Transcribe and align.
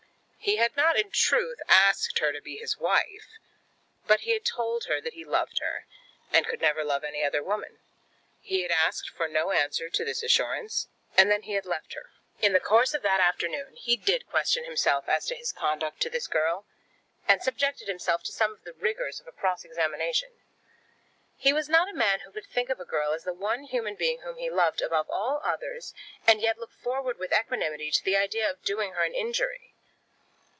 He 0.43 0.55
had 0.55 0.75
not, 0.75 0.99
in 0.99 1.11
truth, 1.11 1.59
asked 1.67 2.17
her 2.17 2.31
to 2.33 2.41
be 2.41 2.57
his 2.57 2.79
wife; 2.79 3.37
but 4.07 4.21
he 4.21 4.31
had 4.31 4.43
told 4.43 4.85
her 4.85 4.99
that 4.99 5.13
he 5.13 5.23
loved 5.23 5.59
her, 5.59 5.85
and 6.33 6.47
could 6.47 6.59
never 6.61 6.83
love 6.83 7.03
any 7.03 7.23
other 7.23 7.43
woman. 7.43 7.77
He 8.41 8.63
had 8.63 8.71
asked 8.71 9.07
for 9.07 9.27
no 9.27 9.51
answer 9.51 9.87
to 9.87 10.03
this 10.03 10.23
assurance, 10.23 10.87
and 11.15 11.29
then 11.29 11.43
he 11.43 11.53
had 11.53 11.67
left 11.67 11.93
her. 11.93 12.09
In 12.39 12.53
the 12.53 12.59
course 12.59 12.95
of 12.95 13.03
that 13.03 13.19
afternoon 13.19 13.75
he 13.75 13.95
did 13.95 14.25
question 14.31 14.63
himself 14.65 15.07
as 15.07 15.27
to 15.27 15.35
his 15.35 15.51
conduct 15.51 15.99
to 16.01 16.09
this 16.09 16.25
girl, 16.25 16.65
and 17.27 17.43
subjected 17.43 17.87
himself 17.87 18.23
to 18.23 18.31
some 18.31 18.51
of 18.51 18.63
the 18.63 18.73
rigours 18.73 19.19
of 19.19 19.27
a 19.27 19.31
cross 19.31 19.63
examination. 19.63 20.29
He 21.37 21.53
was 21.53 21.69
not 21.69 21.87
a 21.87 21.93
man 21.93 22.21
who 22.21 22.31
could 22.31 22.47
think 22.47 22.69
of 22.71 22.79
a 22.79 22.83
girl 22.83 23.11
as 23.13 23.25
the 23.25 23.31
one 23.33 23.65
human 23.65 23.93
being 23.93 24.21
whom 24.21 24.37
he 24.39 24.49
loved 24.49 24.81
above 24.81 25.07
all 25.07 25.39
others, 25.45 25.93
and 26.25 26.41
yet 26.41 26.57
look 26.57 26.71
forward 26.71 27.19
with 27.19 27.31
equanimity 27.31 27.91
to 27.91 28.03
the 28.03 28.17
idea 28.17 28.49
of 28.49 28.63
doing 28.63 28.93
her 28.93 29.03
an 29.03 29.13
injury. 29.13 29.67